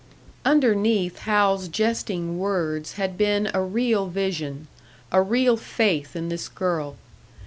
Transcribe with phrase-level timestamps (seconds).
[0.45, 4.67] Underneath Hal's jesting words had been a real vision,
[5.11, 6.95] a real faith in this girl.